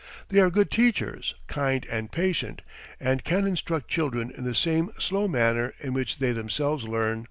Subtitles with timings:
[0.29, 2.63] They are good teachers, kind and patient,
[2.99, 7.19] and can instruct children in the same slow manner in which they themselves learn.